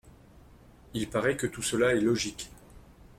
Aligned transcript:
Il 0.95 1.11
paraît 1.11 1.37
que 1.37 1.45
tout 1.45 1.61
cela 1.61 1.93
est 1.93 2.01
logique. 2.01 2.49